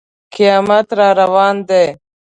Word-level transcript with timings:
قیامت 0.33 0.87
را 0.97 1.09
روان 1.19 1.55
دی. 1.69 1.85